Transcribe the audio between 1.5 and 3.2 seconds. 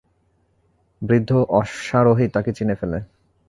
অশ্বারোহী তাকে চিনে ফেলে।